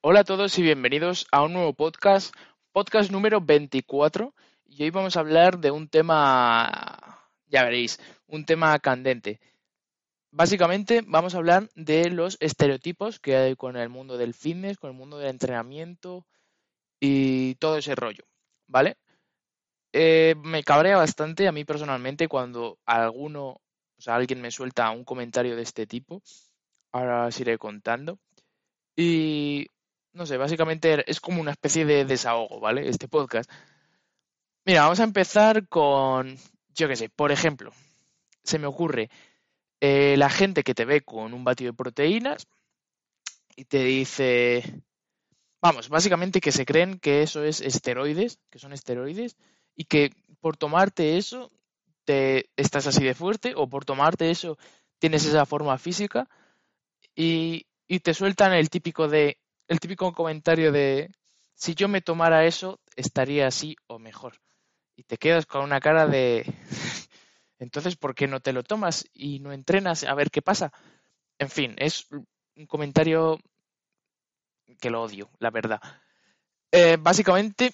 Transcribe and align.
Hola 0.00 0.20
a 0.20 0.24
todos 0.24 0.58
y 0.58 0.62
bienvenidos 0.62 1.26
a 1.30 1.42
un 1.42 1.52
nuevo 1.52 1.74
podcast, 1.74 2.34
podcast 2.72 3.10
número 3.10 3.42
24. 3.42 4.34
Y 4.64 4.82
hoy 4.82 4.88
vamos 4.88 5.14
a 5.14 5.20
hablar 5.20 5.58
de 5.58 5.70
un 5.70 5.88
tema, 5.88 7.20
ya 7.48 7.64
veréis, 7.64 8.00
un 8.26 8.46
tema 8.46 8.78
candente. 8.78 9.40
Básicamente 10.30 11.02
vamos 11.06 11.34
a 11.34 11.36
hablar 11.36 11.68
de 11.74 12.08
los 12.08 12.38
estereotipos 12.40 13.20
que 13.20 13.36
hay 13.36 13.56
con 13.56 13.76
el 13.76 13.90
mundo 13.90 14.16
del 14.16 14.32
fitness, 14.32 14.78
con 14.78 14.88
el 14.88 14.96
mundo 14.96 15.18
del 15.18 15.28
entrenamiento 15.28 16.26
y 16.98 17.56
todo 17.56 17.76
ese 17.76 17.94
rollo, 17.94 18.24
¿vale? 18.68 18.96
Eh, 19.92 20.34
me 20.42 20.62
cabrea 20.62 20.96
bastante 20.96 21.46
a 21.46 21.52
mí 21.52 21.66
personalmente 21.66 22.26
cuando 22.26 22.78
alguno, 22.86 23.48
o 23.48 24.00
sea, 24.00 24.14
alguien 24.14 24.40
me 24.40 24.50
suelta 24.50 24.90
un 24.92 25.04
comentario 25.04 25.56
de 25.56 25.62
este 25.62 25.86
tipo. 25.86 26.22
Ahora 26.92 27.26
os 27.26 27.38
iré 27.38 27.58
contando. 27.58 28.18
Y 28.96 29.66
no 30.14 30.24
sé, 30.24 30.38
básicamente 30.38 31.08
es 31.10 31.20
como 31.20 31.40
una 31.42 31.50
especie 31.50 31.84
de 31.84 32.06
desahogo, 32.06 32.58
¿vale? 32.58 32.88
Este 32.88 33.06
podcast. 33.06 33.50
Mira, 34.64 34.82
vamos 34.82 34.98
a 34.98 35.04
empezar 35.04 35.68
con, 35.68 36.36
yo 36.74 36.88
qué 36.88 36.96
sé, 36.96 37.10
por 37.10 37.30
ejemplo, 37.30 37.72
se 38.42 38.58
me 38.58 38.66
ocurre 38.66 39.10
eh, 39.80 40.16
la 40.16 40.30
gente 40.30 40.62
que 40.62 40.74
te 40.74 40.86
ve 40.86 41.02
con 41.02 41.34
un 41.34 41.44
batido 41.44 41.72
de 41.72 41.76
proteínas 41.76 42.48
y 43.54 43.66
te 43.66 43.84
dice, 43.84 44.82
vamos, 45.60 45.90
básicamente 45.90 46.40
que 46.40 46.52
se 46.52 46.64
creen 46.64 46.98
que 46.98 47.22
eso 47.22 47.44
es 47.44 47.60
esteroides, 47.60 48.38
que 48.50 48.58
son 48.58 48.72
esteroides, 48.72 49.36
y 49.74 49.84
que 49.84 50.12
por 50.40 50.56
tomarte 50.56 51.18
eso 51.18 51.52
te 52.04 52.48
estás 52.56 52.86
así 52.86 53.04
de 53.04 53.14
fuerte, 53.14 53.52
o 53.54 53.68
por 53.68 53.84
tomarte 53.84 54.30
eso 54.30 54.58
tienes 54.98 55.26
esa 55.26 55.44
forma 55.44 55.76
física, 55.76 56.28
y 57.14 57.66
y 57.86 58.00
te 58.00 58.14
sueltan 58.14 58.52
el 58.52 58.70
típico 58.70 59.08
de 59.08 59.38
el 59.68 59.80
típico 59.80 60.12
comentario 60.12 60.72
de 60.72 61.10
si 61.54 61.74
yo 61.74 61.88
me 61.88 62.00
tomara 62.00 62.44
eso 62.44 62.80
estaría 62.96 63.46
así 63.46 63.76
o 63.86 63.98
mejor 63.98 64.40
y 64.96 65.02
te 65.04 65.18
quedas 65.18 65.46
con 65.46 65.62
una 65.62 65.80
cara 65.80 66.06
de 66.06 66.44
entonces 67.58 67.96
¿por 67.96 68.14
qué 68.14 68.26
no 68.26 68.40
te 68.40 68.52
lo 68.52 68.62
tomas 68.62 69.06
y 69.12 69.40
no 69.40 69.52
entrenas 69.52 70.04
a 70.04 70.14
ver 70.14 70.30
qué 70.30 70.42
pasa? 70.42 70.72
En 71.38 71.50
fin, 71.50 71.74
es 71.78 72.06
un 72.10 72.66
comentario 72.66 73.38
que 74.80 74.90
lo 74.90 75.02
odio, 75.02 75.30
la 75.38 75.50
verdad. 75.50 75.80
Eh, 76.70 76.96
básicamente, 76.98 77.72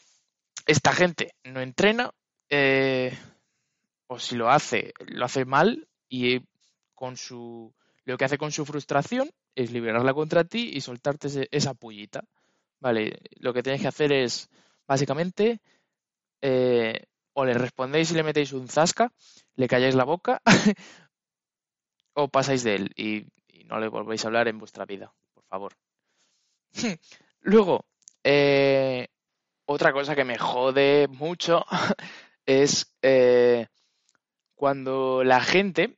esta 0.66 0.92
gente 0.92 1.34
no 1.44 1.60
entrena, 1.60 2.10
eh, 2.48 3.16
o 4.08 4.18
si 4.18 4.36
lo 4.36 4.50
hace, 4.50 4.92
lo 4.98 5.24
hace 5.24 5.44
mal 5.44 5.88
y 6.08 6.40
con 6.94 7.16
su 7.16 7.72
lo 8.04 8.18
que 8.18 8.24
hace 8.24 8.36
con 8.36 8.50
su 8.50 8.66
frustración 8.66 9.30
es 9.54 9.70
liberarla 9.72 10.14
contra 10.14 10.44
ti 10.44 10.70
y 10.72 10.80
soltarte 10.80 11.48
esa 11.50 11.74
pullita. 11.74 12.24
Vale, 12.80 13.20
lo 13.36 13.52
que 13.52 13.62
tenéis 13.62 13.82
que 13.82 13.88
hacer 13.88 14.12
es, 14.12 14.48
básicamente, 14.86 15.60
eh, 16.40 17.06
o 17.34 17.44
le 17.44 17.54
respondéis 17.54 18.10
y 18.10 18.14
le 18.14 18.22
metéis 18.22 18.52
un 18.52 18.68
zasca, 18.68 19.12
le 19.54 19.68
calláis 19.68 19.94
la 19.94 20.04
boca, 20.04 20.42
o 22.14 22.28
pasáis 22.28 22.62
de 22.64 22.74
él 22.74 22.92
y, 22.96 23.26
no 23.66 23.78
le 23.80 23.88
volvéis 23.88 24.24
a 24.24 24.28
hablar 24.28 24.48
en 24.48 24.58
vuestra 24.58 24.84
vida, 24.84 25.14
por 25.32 25.44
favor. 25.44 25.72
Luego, 27.40 27.86
eh, 28.22 29.08
otra 29.64 29.92
cosa 29.92 30.14
que 30.14 30.24
me 30.24 30.36
jode 30.36 31.08
mucho 31.08 31.64
es 32.44 32.94
eh, 33.00 33.66
cuando 34.54 35.24
la 35.24 35.40
gente, 35.40 35.96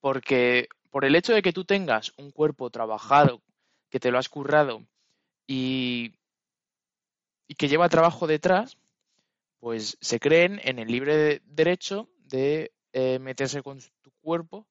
porque 0.00 0.68
por 0.94 1.04
el 1.04 1.16
hecho 1.16 1.34
de 1.34 1.42
que 1.42 1.52
tú 1.52 1.64
tengas 1.64 2.12
un 2.18 2.30
cuerpo 2.30 2.70
trabajado, 2.70 3.42
que 3.90 3.98
te 3.98 4.12
lo 4.12 4.18
has 4.20 4.28
currado 4.28 4.86
y, 5.44 6.14
que 7.58 7.66
lleva 7.66 7.88
trabajo 7.88 8.28
detrás, 8.28 8.78
pues 9.58 9.98
se 10.00 10.20
creen 10.20 10.60
en 10.62 10.78
el 10.78 10.86
libre 10.86 11.42
derecho 11.46 12.08
de 12.18 12.72
eh, 12.92 13.18
meterse 13.18 13.60
con 13.60 13.80
tu 14.02 14.12
cuerpo 14.20 14.68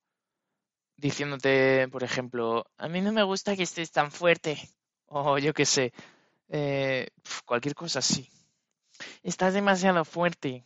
diciéndote, 0.95 1.89
por 1.89 2.03
ejemplo, 2.03 2.67
a 2.77 2.87
mí 2.87 3.01
no 3.01 3.11
me 3.11 3.23
gusta 3.23 3.57
que 3.57 3.63
estés 3.63 3.91
tan 3.91 4.09
fuerte, 4.09 4.57
o 5.07 5.37
yo 5.39 5.53
qué 5.53 5.65
sé, 5.65 5.91
eh, 6.47 7.09
cualquier 7.43 7.75
cosa 7.75 7.99
así. 7.99 8.29
Estás 9.23 9.53
demasiado 9.53 10.05
fuerte, 10.05 10.63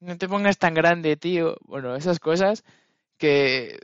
no 0.00 0.16
te 0.16 0.28
pongas 0.28 0.56
tan 0.56 0.72
grande, 0.72 1.18
tío. 1.18 1.58
Bueno, 1.60 1.94
esas 1.94 2.18
cosas 2.20 2.64
que 3.18 3.78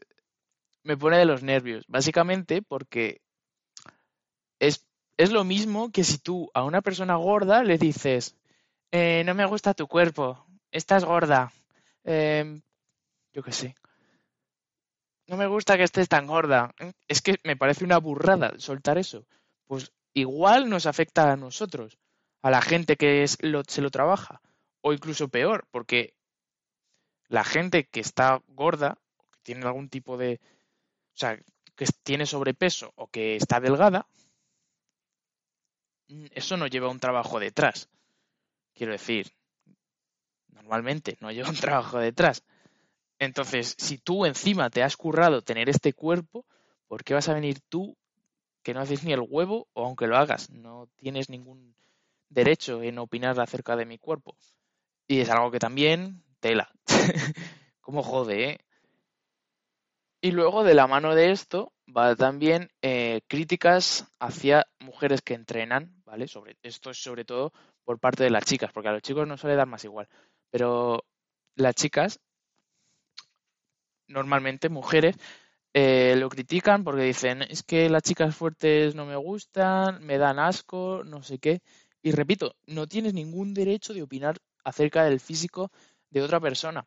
me 0.82 0.96
pone 0.96 1.18
de 1.18 1.24
los 1.24 1.42
nervios. 1.42 1.84
Básicamente 1.88 2.62
porque 2.62 3.20
es, 4.58 4.86
es 5.16 5.32
lo 5.32 5.44
mismo 5.44 5.90
que 5.90 6.04
si 6.04 6.18
tú 6.18 6.50
a 6.54 6.64
una 6.64 6.82
persona 6.82 7.16
gorda 7.16 7.62
le 7.62 7.78
dices, 7.78 8.36
eh, 8.92 9.22
no 9.24 9.34
me 9.34 9.46
gusta 9.46 9.74
tu 9.74 9.86
cuerpo, 9.86 10.46
estás 10.70 11.04
gorda, 11.04 11.52
em, 12.04 12.62
yo 13.32 13.42
qué 13.42 13.52
sé. 13.52 13.76
No 15.26 15.36
me 15.36 15.46
gusta 15.46 15.76
que 15.76 15.84
estés 15.84 16.08
tan 16.08 16.26
gorda. 16.26 16.74
Es 17.06 17.22
que 17.22 17.38
me 17.44 17.56
parece 17.56 17.84
una 17.84 17.98
burrada 17.98 18.52
soltar 18.58 18.98
eso. 18.98 19.26
Pues 19.66 19.92
igual 20.12 20.68
nos 20.68 20.86
afecta 20.86 21.30
a 21.30 21.36
nosotros, 21.36 21.98
a 22.42 22.50
la 22.50 22.60
gente 22.60 22.96
que 22.96 23.26
se 23.28 23.82
lo 23.82 23.90
trabaja. 23.90 24.42
O 24.80 24.92
incluso 24.92 25.28
peor, 25.28 25.68
porque 25.70 26.14
la 27.28 27.44
gente 27.44 27.84
que 27.84 28.00
está 28.00 28.42
gorda, 28.48 28.98
que 29.30 29.38
tiene 29.42 29.66
algún 29.66 29.88
tipo 29.88 30.16
de, 30.16 30.40
sea, 31.20 31.38
que 31.76 31.86
tiene 32.02 32.26
sobrepeso 32.26 32.92
o 32.96 33.06
que 33.08 33.36
está 33.36 33.60
delgada, 33.60 34.06
mm, 36.08 36.26
eso 36.32 36.56
no 36.56 36.66
lleva 36.66 36.88
un 36.88 37.00
trabajo 37.00 37.38
detrás. 37.38 37.88
Quiero 38.74 38.92
decir, 38.92 39.32
normalmente 40.48 41.16
no 41.20 41.30
lleva 41.30 41.50
un 41.50 41.56
trabajo 41.56 41.98
detrás. 41.98 42.42
Entonces, 43.18 43.74
si 43.78 43.98
tú 43.98 44.24
encima 44.24 44.70
te 44.70 44.82
has 44.82 44.96
currado 44.96 45.42
tener 45.42 45.68
este 45.68 45.92
cuerpo, 45.92 46.46
¿por 46.88 47.04
qué 47.04 47.14
vas 47.14 47.28
a 47.28 47.34
venir 47.34 47.60
tú 47.68 47.96
que 48.62 48.74
no 48.74 48.80
haces 48.80 49.04
ni 49.04 49.12
el 49.12 49.26
huevo 49.28 49.68
o 49.74 49.84
aunque 49.84 50.06
lo 50.06 50.16
hagas, 50.16 50.50
no 50.50 50.88
tienes 50.96 51.28
ningún 51.28 51.74
derecho 52.30 52.82
en 52.82 52.98
opinar 52.98 53.38
acerca 53.40 53.76
de 53.76 53.86
mi 53.86 53.98
cuerpo? 53.98 54.36
Y 55.06 55.20
es 55.20 55.30
algo 55.30 55.50
que 55.50 55.58
también 55.58 56.22
tela. 56.40 56.72
Como 57.80 58.02
jode, 58.02 58.50
¿eh? 58.50 58.60
Y 60.22 60.32
luego 60.32 60.64
de 60.64 60.74
la 60.74 60.86
mano 60.86 61.14
de 61.14 61.30
esto 61.30 61.72
va 61.96 62.14
también 62.14 62.70
eh, 62.82 63.22
críticas 63.26 64.06
hacia 64.18 64.66
mujeres 64.78 65.22
que 65.22 65.34
entrenan, 65.34 66.02
¿vale? 66.04 66.28
Sobre, 66.28 66.56
esto 66.62 66.90
es 66.90 67.02
sobre 67.02 67.24
todo 67.24 67.52
por 67.84 67.98
parte 67.98 68.24
de 68.24 68.30
las 68.30 68.44
chicas, 68.44 68.70
porque 68.72 68.90
a 68.90 68.92
los 68.92 69.02
chicos 69.02 69.26
no 69.26 69.38
suele 69.38 69.56
dar 69.56 69.66
más 69.66 69.84
igual. 69.84 70.08
Pero 70.50 71.04
las 71.56 71.74
chicas, 71.74 72.20
normalmente 74.08 74.68
mujeres, 74.68 75.16
eh, 75.72 76.16
lo 76.16 76.28
critican 76.28 76.84
porque 76.84 77.02
dicen, 77.02 77.42
es 77.42 77.62
que 77.62 77.88
las 77.88 78.02
chicas 78.02 78.36
fuertes 78.36 78.94
no 78.94 79.06
me 79.06 79.16
gustan, 79.16 80.04
me 80.04 80.18
dan 80.18 80.38
asco, 80.38 81.02
no 81.04 81.22
sé 81.22 81.38
qué. 81.38 81.62
Y 82.02 82.12
repito, 82.12 82.56
no 82.66 82.86
tienes 82.86 83.14
ningún 83.14 83.54
derecho 83.54 83.94
de 83.94 84.02
opinar 84.02 84.36
acerca 84.64 85.04
del 85.04 85.20
físico 85.20 85.70
de 86.10 86.22
otra 86.22 86.40
persona. 86.40 86.86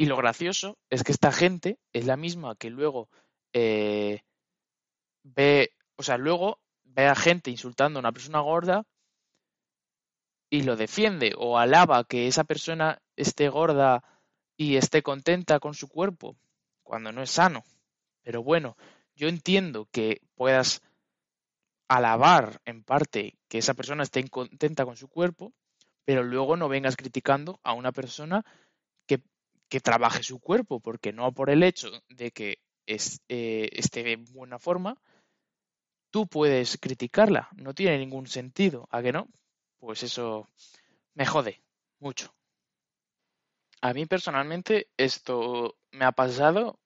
Y 0.00 0.06
lo 0.06 0.16
gracioso 0.16 0.78
es 0.88 1.04
que 1.04 1.12
esta 1.12 1.30
gente 1.30 1.78
es 1.92 2.06
la 2.06 2.16
misma 2.16 2.56
que 2.56 2.70
luego 2.70 3.10
eh, 3.52 4.22
ve, 5.22 5.74
o 5.96 6.02
sea, 6.02 6.16
luego 6.16 6.58
ve 6.84 7.06
a 7.06 7.14
gente 7.14 7.50
insultando 7.50 7.98
a 7.98 8.00
una 8.00 8.12
persona 8.12 8.40
gorda 8.40 8.86
y 10.48 10.62
lo 10.62 10.76
defiende 10.76 11.34
o 11.36 11.58
alaba 11.58 12.04
que 12.04 12.28
esa 12.28 12.44
persona 12.44 13.02
esté 13.14 13.50
gorda 13.50 14.02
y 14.56 14.76
esté 14.76 15.02
contenta 15.02 15.60
con 15.60 15.74
su 15.74 15.86
cuerpo, 15.86 16.34
cuando 16.82 17.12
no 17.12 17.20
es 17.22 17.32
sano. 17.32 17.62
Pero 18.22 18.42
bueno, 18.42 18.78
yo 19.14 19.28
entiendo 19.28 19.86
que 19.92 20.22
puedas 20.34 20.80
alabar 21.88 22.62
en 22.64 22.84
parte 22.84 23.38
que 23.50 23.58
esa 23.58 23.74
persona 23.74 24.04
esté 24.04 24.26
contenta 24.30 24.86
con 24.86 24.96
su 24.96 25.08
cuerpo, 25.08 25.52
pero 26.06 26.22
luego 26.22 26.56
no 26.56 26.70
vengas 26.70 26.96
criticando 26.96 27.60
a 27.62 27.74
una 27.74 27.92
persona 27.92 28.46
que 29.70 29.80
trabaje 29.80 30.22
su 30.22 30.40
cuerpo, 30.40 30.80
porque 30.80 31.12
no 31.12 31.32
por 31.32 31.48
el 31.48 31.62
hecho 31.62 31.90
de 32.08 32.32
que 32.32 32.58
es, 32.86 33.22
eh, 33.28 33.70
esté 33.72 34.12
en 34.12 34.24
buena 34.24 34.58
forma, 34.58 35.00
tú 36.10 36.26
puedes 36.26 36.76
criticarla, 36.76 37.48
no 37.54 37.72
tiene 37.72 37.96
ningún 37.98 38.26
sentido, 38.26 38.88
¿a 38.90 39.00
que 39.00 39.12
no? 39.12 39.28
Pues 39.78 40.02
eso 40.02 40.48
me 41.14 41.24
jode 41.24 41.62
mucho. 42.00 42.34
A 43.80 43.94
mí 43.94 44.04
personalmente 44.06 44.88
esto 44.96 45.76
me 45.92 46.04
ha 46.04 46.12
pasado 46.12 46.80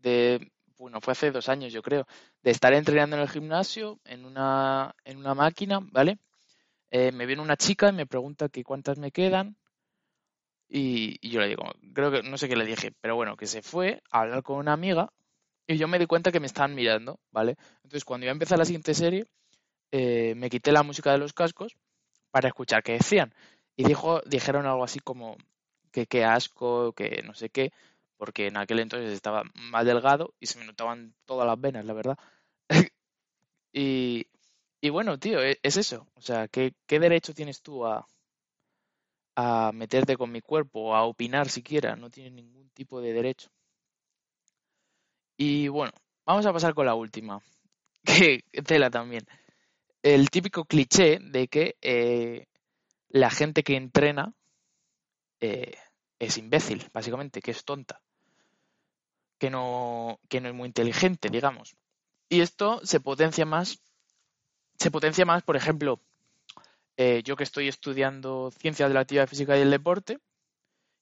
de, 0.00 0.52
bueno, 0.78 1.00
fue 1.00 1.12
hace 1.12 1.32
dos 1.32 1.48
años 1.48 1.72
yo 1.72 1.82
creo, 1.82 2.06
de 2.42 2.52
estar 2.52 2.72
entrenando 2.72 3.16
en 3.16 3.22
el 3.22 3.28
gimnasio 3.28 3.98
en 4.04 4.24
una, 4.24 4.94
en 5.04 5.18
una 5.18 5.34
máquina, 5.34 5.80
¿vale? 5.82 6.18
Eh, 6.92 7.10
me 7.10 7.26
viene 7.26 7.42
una 7.42 7.56
chica 7.56 7.88
y 7.88 7.92
me 7.92 8.06
pregunta 8.06 8.48
que 8.48 8.62
cuántas 8.62 8.98
me 8.98 9.10
quedan 9.10 9.56
y, 10.72 11.28
yo 11.28 11.40
le 11.40 11.48
digo, 11.48 11.64
creo 11.92 12.12
que 12.12 12.22
no 12.22 12.38
sé 12.38 12.48
qué 12.48 12.54
le 12.54 12.64
dije, 12.64 12.92
pero 13.00 13.16
bueno, 13.16 13.36
que 13.36 13.46
se 13.46 13.60
fue 13.60 14.02
a 14.12 14.20
hablar 14.20 14.44
con 14.44 14.58
una 14.58 14.72
amiga 14.72 15.12
y 15.66 15.76
yo 15.76 15.88
me 15.88 15.98
di 15.98 16.06
cuenta 16.06 16.30
que 16.30 16.38
me 16.38 16.46
estaban 16.46 16.74
mirando, 16.76 17.18
¿vale? 17.32 17.56
Entonces 17.82 18.04
cuando 18.04 18.26
iba 18.26 18.30
a 18.32 18.34
empezar 18.34 18.58
la 18.58 18.64
siguiente 18.64 18.94
serie, 18.94 19.26
eh, 19.90 20.34
me 20.36 20.48
quité 20.48 20.70
la 20.72 20.84
música 20.84 21.10
de 21.10 21.18
los 21.18 21.32
cascos 21.32 21.76
para 22.30 22.48
escuchar 22.48 22.84
qué 22.84 22.92
decían. 22.92 23.34
Y 23.76 23.84
dijo, 23.84 24.20
dijeron 24.26 24.66
algo 24.66 24.84
así 24.84 25.00
como 25.00 25.36
que 25.92 26.06
qué 26.06 26.24
asco, 26.24 26.92
que 26.92 27.22
no 27.24 27.34
sé 27.34 27.50
qué, 27.50 27.72
porque 28.16 28.46
en 28.46 28.56
aquel 28.56 28.80
entonces 28.80 29.12
estaba 29.12 29.42
más 29.54 29.84
delgado 29.84 30.34
y 30.40 30.46
se 30.46 30.58
me 30.58 30.66
notaban 30.66 31.14
todas 31.24 31.46
las 31.46 31.60
venas, 31.60 31.84
la 31.84 31.94
verdad. 31.94 32.18
y, 33.72 34.26
y, 34.80 34.90
bueno, 34.90 35.18
tío, 35.18 35.42
e, 35.42 35.58
es 35.62 35.76
eso. 35.76 36.06
O 36.14 36.20
sea, 36.20 36.48
¿qué, 36.48 36.74
qué 36.86 37.00
derecho 37.00 37.34
tienes 37.34 37.62
tú 37.62 37.86
a, 37.86 38.06
a 39.40 39.72
meterte 39.72 40.16
con 40.16 40.30
mi 40.30 40.40
cuerpo 40.40 40.94
a 40.94 41.04
opinar 41.04 41.48
siquiera? 41.48 41.96
No 41.96 42.10
tienes 42.10 42.32
ningún 42.32 42.68
tipo 42.70 43.00
de 43.00 43.12
derecho. 43.12 43.50
Y 45.36 45.68
bueno, 45.68 45.92
vamos 46.26 46.44
a 46.46 46.52
pasar 46.52 46.74
con 46.74 46.86
la 46.86 46.94
última, 46.94 47.40
que 48.04 48.44
tela 48.64 48.90
también. 48.90 49.26
El 50.02 50.30
típico 50.30 50.64
cliché 50.64 51.18
de 51.20 51.48
que 51.48 51.76
eh, 51.80 52.46
la 53.08 53.30
gente 53.30 53.62
que 53.62 53.76
entrena 53.76 54.34
eh, 55.40 55.74
es 56.18 56.36
imbécil, 56.36 56.86
básicamente, 56.92 57.40
que 57.40 57.50
es 57.50 57.64
tonta, 57.64 58.00
que 59.38 59.50
no, 59.50 60.20
que 60.28 60.40
no 60.40 60.48
es 60.48 60.54
muy 60.54 60.66
inteligente, 60.66 61.30
digamos. 61.30 61.76
Y 62.28 62.40
esto 62.40 62.80
se 62.84 63.00
potencia 63.00 63.46
más, 63.46 63.80
se 64.78 64.90
potencia 64.90 65.24
más, 65.24 65.42
por 65.42 65.56
ejemplo, 65.56 66.00
eh, 67.02 67.22
yo 67.24 67.34
que 67.34 67.44
estoy 67.44 67.66
estudiando 67.66 68.50
ciencias 68.50 68.90
de 68.90 68.94
la 68.94 69.00
actividad 69.00 69.26
física 69.26 69.56
y 69.56 69.62
el 69.62 69.70
deporte, 69.70 70.18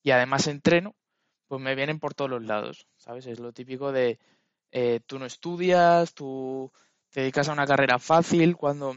y 0.05 0.12
además 0.12 0.47
entreno, 0.47 0.95
pues 1.49 1.61
me 1.61 1.75
vienen 1.75 2.00
por 2.00 2.15
todos 2.15 2.31
los 2.31 2.45
lados, 2.45 2.87
¿sabes? 2.99 3.27
Es 3.27 3.41
lo 3.41 3.53
típico 3.53 3.93
de 3.93 4.19
eh, 4.73 5.00
tú 5.06 5.19
no 5.19 5.27
estudias, 5.27 6.15
tú 6.15 6.73
te 7.11 7.23
dedicas 7.23 7.49
a 7.49 7.55
una 7.55 7.67
carrera 7.67 7.99
fácil, 7.99 8.56
cuando 8.56 8.97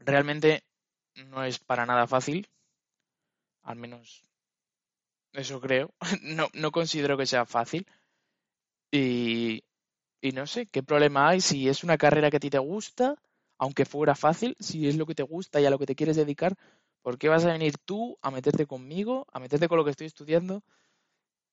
realmente 0.00 0.64
no 1.16 1.44
es 1.44 1.58
para 1.58 1.86
nada 1.86 2.06
fácil, 2.06 2.48
al 3.64 3.76
menos 3.76 4.24
eso 5.32 5.60
creo, 5.60 5.92
no, 6.22 6.48
no 6.54 6.70
considero 6.70 7.18
que 7.18 7.26
sea 7.26 7.44
fácil. 7.44 7.86
Y, 8.90 9.62
y 10.22 10.32
no 10.32 10.46
sé, 10.46 10.66
¿qué 10.66 10.82
problema 10.82 11.28
hay? 11.28 11.40
Si 11.40 11.68
es 11.68 11.84
una 11.84 11.98
carrera 11.98 12.30
que 12.30 12.38
a 12.38 12.40
ti 12.40 12.50
te 12.50 12.58
gusta, 12.58 13.16
aunque 13.58 13.84
fuera 13.84 14.14
fácil, 14.14 14.56
si 14.60 14.88
es 14.88 14.96
lo 14.96 15.06
que 15.06 15.14
te 15.14 15.22
gusta 15.22 15.60
y 15.60 15.66
a 15.66 15.70
lo 15.70 15.78
que 15.78 15.86
te 15.86 15.94
quieres 15.94 16.16
dedicar, 16.16 16.54
¿por 17.02 17.18
qué 17.18 17.28
vas 17.28 17.44
a 17.44 17.52
venir 17.52 17.74
tú 17.84 18.18
a 18.22 18.30
meterte 18.30 18.66
conmigo, 18.66 19.26
a 19.32 19.40
meterte 19.40 19.68
con 19.68 19.78
lo 19.78 19.84
que 19.84 19.90
estoy 19.90 20.06
estudiando? 20.06 20.62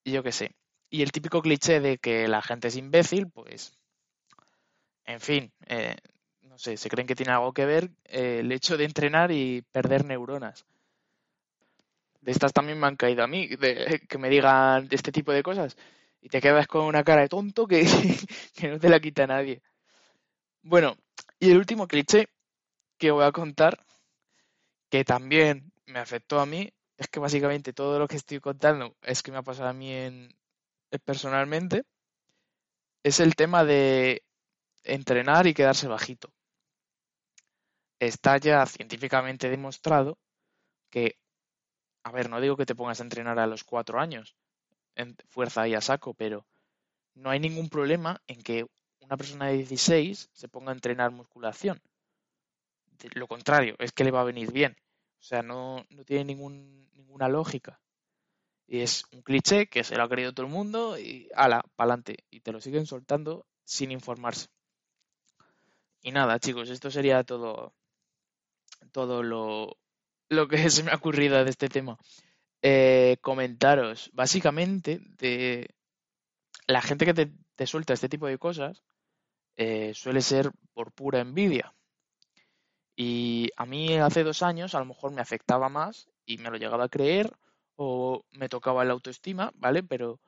Y 0.03 0.11
yo 0.11 0.23
qué 0.23 0.31
sé. 0.31 0.55
Y 0.89 1.03
el 1.03 1.11
típico 1.11 1.41
cliché 1.41 1.79
de 1.79 1.97
que 1.97 2.27
la 2.27 2.41
gente 2.41 2.67
es 2.69 2.75
imbécil, 2.75 3.29
pues, 3.29 3.77
en 5.05 5.19
fin, 5.19 5.51
eh, 5.67 5.95
no 6.41 6.57
sé, 6.57 6.77
se 6.77 6.89
creen 6.89 7.07
que 7.07 7.15
tiene 7.15 7.31
algo 7.31 7.53
que 7.53 7.65
ver 7.65 7.91
eh, 8.05 8.39
el 8.39 8.51
hecho 8.51 8.77
de 8.77 8.85
entrenar 8.85 9.31
y 9.31 9.61
perder 9.71 10.05
neuronas. 10.05 10.65
De 12.21 12.31
estas 12.31 12.53
también 12.53 12.79
me 12.79 12.87
han 12.87 12.97
caído 12.97 13.23
a 13.23 13.27
mí, 13.27 13.47
de, 13.47 14.01
que 14.07 14.17
me 14.17 14.29
digan 14.29 14.87
este 14.91 15.11
tipo 15.11 15.31
de 15.31 15.43
cosas. 15.43 15.75
Y 16.21 16.29
te 16.29 16.39
quedas 16.41 16.67
con 16.67 16.85
una 16.85 17.03
cara 17.03 17.21
de 17.21 17.29
tonto 17.29 17.67
que 17.67 17.83
no 18.69 18.79
te 18.79 18.89
la 18.89 18.99
quita 18.99 19.25
nadie. 19.25 19.61
Bueno, 20.63 20.95
y 21.41 21.49
el 21.49 21.57
último 21.57 21.87
cliché 21.87 22.27
que 22.99 23.09
voy 23.09 23.25
a 23.25 23.31
contar, 23.31 23.83
que 24.91 25.03
también 25.03 25.73
me 25.87 25.97
afectó 25.97 26.39
a 26.39 26.45
mí, 26.45 26.71
es 26.97 27.07
que 27.07 27.19
básicamente 27.19 27.73
todo 27.73 27.97
lo 27.97 28.07
que 28.07 28.17
estoy 28.17 28.39
contando 28.39 28.95
es 29.01 29.23
que 29.23 29.31
me 29.31 29.39
ha 29.39 29.41
pasado 29.41 29.69
a 29.69 29.73
mí 29.73 29.91
en, 29.91 30.29
eh, 30.91 30.99
personalmente, 30.99 31.83
es 33.03 33.19
el 33.19 33.35
tema 33.35 33.65
de 33.65 34.23
entrenar 34.83 35.47
y 35.47 35.55
quedarse 35.55 35.87
bajito. 35.87 36.31
Está 37.99 38.37
ya 38.37 38.63
científicamente 38.67 39.49
demostrado 39.49 40.19
que, 40.91 41.17
a 42.03 42.11
ver, 42.11 42.29
no 42.29 42.39
digo 42.39 42.55
que 42.55 42.67
te 42.67 42.75
pongas 42.75 42.99
a 42.99 43.03
entrenar 43.03 43.39
a 43.39 43.47
los 43.47 43.63
cuatro 43.63 43.99
años, 43.99 44.35
en 44.93 45.15
fuerza 45.27 45.67
y 45.67 45.73
a 45.73 45.81
saco, 45.81 46.13
pero 46.13 46.45
no 47.15 47.31
hay 47.31 47.39
ningún 47.39 47.67
problema 47.67 48.21
en 48.27 48.43
que 48.43 48.67
una 49.11 49.17
persona 49.17 49.47
de 49.47 49.57
16 49.57 50.29
se 50.31 50.47
ponga 50.47 50.71
a 50.71 50.73
entrenar 50.73 51.11
musculación. 51.11 51.81
lo 53.13 53.27
contrario, 53.27 53.75
es 53.79 53.91
que 53.91 54.05
le 54.05 54.11
va 54.11 54.21
a 54.21 54.23
venir 54.23 54.53
bien. 54.53 54.77
O 55.19 55.23
sea, 55.23 55.41
no, 55.41 55.85
no 55.89 56.05
tiene 56.05 56.23
ningún, 56.23 56.89
ninguna 56.93 57.27
lógica. 57.27 57.81
Y 58.67 58.79
es 58.79 59.03
un 59.11 59.21
cliché 59.21 59.67
que 59.67 59.83
se 59.83 59.97
lo 59.97 60.03
ha 60.03 60.09
creído 60.09 60.31
todo 60.31 60.45
el 60.45 60.51
mundo 60.53 60.97
y 60.97 61.29
ala, 61.35 61.61
pa'lante. 61.75 62.19
Y 62.29 62.39
te 62.39 62.53
lo 62.53 62.61
siguen 62.61 62.85
soltando 62.85 63.45
sin 63.65 63.91
informarse. 63.91 64.47
Y 66.01 66.13
nada, 66.13 66.39
chicos, 66.39 66.69
esto 66.69 66.89
sería 66.89 67.25
todo, 67.25 67.73
todo 68.93 69.23
lo, 69.23 69.77
lo 70.29 70.47
que 70.47 70.55
se 70.69 70.83
me 70.83 70.91
ha 70.91 70.95
ocurrido 70.95 71.43
de 71.43 71.49
este 71.49 71.67
tema. 71.67 71.97
Eh, 72.61 73.17
comentaros, 73.19 74.09
básicamente, 74.13 75.01
de 75.17 75.67
la 76.65 76.81
gente 76.81 77.05
que 77.05 77.13
te, 77.13 77.67
suelta 77.67 77.93
este 77.93 78.07
tipo 78.07 78.25
de 78.25 78.37
cosas 78.37 78.81
eh, 79.57 79.93
suele 79.93 80.21
ser 80.21 80.51
por 80.73 80.91
pura 80.91 81.19
envidia. 81.19 81.73
Y 82.95 83.49
a 83.57 83.65
mí 83.65 83.95
hace 83.97 84.23
dos 84.23 84.43
años 84.43 84.75
a 84.75 84.79
lo 84.79 84.85
mejor 84.85 85.11
me 85.11 85.21
afectaba 85.21 85.69
más 85.69 86.07
y 86.25 86.37
me 86.37 86.49
lo 86.49 86.57
llegaba 86.57 86.85
a 86.85 86.89
creer 86.89 87.31
o 87.75 88.23
me 88.31 88.49
tocaba 88.49 88.85
la 88.85 88.93
autoestima, 88.93 89.51
¿vale? 89.55 89.81
Pero 89.83 90.19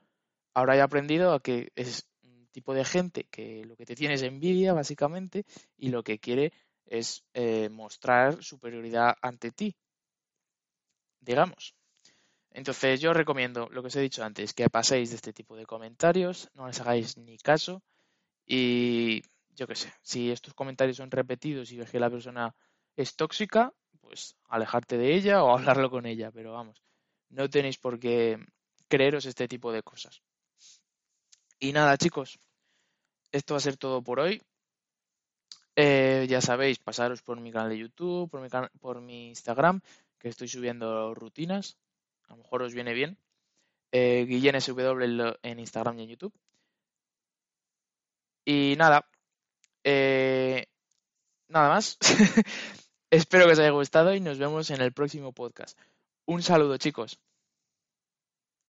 ahora 0.54 0.76
he 0.76 0.82
aprendido 0.82 1.34
a 1.34 1.40
que 1.42 1.72
es 1.76 2.08
un 2.24 2.48
tipo 2.52 2.74
de 2.74 2.86
gente 2.86 3.26
que 3.30 3.66
lo 3.66 3.76
que 3.76 3.86
te 3.86 3.96
tiene 3.96 4.16
es 4.16 4.24
envidia, 4.24 4.74
básicamente, 4.74 5.46
y 5.78 5.90
lo 5.90 6.04
que 6.04 6.20
quiere 6.20 6.54
es 6.86 7.24
eh, 7.34 7.70
mostrar 7.70 8.44
superioridad 8.44 9.16
ante 9.22 9.52
ti, 9.52 9.76
digamos. 11.22 11.76
Entonces 12.52 13.02
yo 13.02 13.14
recomiendo 13.14 13.68
lo 13.70 13.82
que 13.82 13.88
os 13.88 13.96
he 13.96 14.02
dicho 14.02 14.24
antes, 14.24 14.54
que 14.54 14.70
paséis 14.70 15.10
de 15.10 15.16
este 15.16 15.34
tipo 15.34 15.56
de 15.56 15.66
comentarios, 15.66 16.50
no 16.54 16.68
les 16.68 16.80
hagáis 16.82 17.18
ni 17.18 17.38
caso 17.38 17.82
y 18.46 19.22
yo 19.56 19.68
qué 19.68 19.76
sé, 19.76 19.94
si 20.02 20.32
estos 20.32 20.54
comentarios 20.54 20.98
son 20.98 21.12
repetidos 21.12 21.72
y 21.72 21.78
ves 21.78 21.92
que 21.92 22.00
la 22.00 22.10
persona 22.10 22.56
es 22.96 23.16
tóxica, 23.16 23.74
pues 24.02 24.36
alejarte 24.50 24.98
de 24.98 25.16
ella 25.16 25.44
o 25.44 25.52
hablarlo 25.58 25.90
con 25.90 26.06
ella, 26.06 26.32
pero 26.32 26.54
vamos, 26.54 26.84
no 27.30 27.50
tenéis 27.50 27.78
por 27.78 28.00
qué 28.00 28.38
creeros 28.88 29.26
este 29.26 29.48
tipo 29.48 29.72
de 29.72 29.84
cosas. 29.84 30.22
Y 31.60 31.72
nada, 31.72 31.98
chicos, 31.98 32.40
esto 33.32 33.54
va 33.54 33.58
a 33.58 33.62
ser 33.62 33.78
todo 33.78 34.04
por 34.04 34.20
hoy. 34.20 34.42
Eh, 35.76 36.28
ya 36.30 36.42
sabéis, 36.42 36.78
pasaros 36.78 37.24
por 37.24 37.40
mi 37.40 37.52
canal 37.52 37.70
de 37.70 37.80
YouTube, 37.80 38.30
por 38.30 38.42
mi, 38.42 38.50
por 38.80 39.02
mi 39.02 39.30
Instagram, 39.30 39.82
que 40.20 40.30
estoy 40.30 40.48
subiendo 40.48 41.14
rutinas. 41.16 41.78
A 42.28 42.34
lo 42.34 42.44
mejor 42.44 42.64
os 42.64 42.74
viene 42.74 42.94
bien. 42.94 43.18
Eh, 43.92 44.26
Guillén 44.28 44.56
en 44.56 45.60
Instagram 45.60 46.00
y 46.00 46.04
en 46.04 46.10
YouTube. 46.10 46.34
Y 48.46 48.76
nada, 48.78 49.06
eh, 49.84 50.66
nada 51.48 51.70
más. 51.70 51.98
Espero 53.12 53.46
que 53.46 53.54
os 53.54 53.60
haya 53.60 53.70
gustado 53.70 54.14
y 54.14 54.20
nos 54.20 54.40
vemos 54.40 54.70
en 54.72 54.82
el 54.82 54.92
próximo 54.94 55.34
podcast. 55.34 55.78
Un 56.26 56.42
saludo, 56.42 56.78
chicos. 56.78 57.20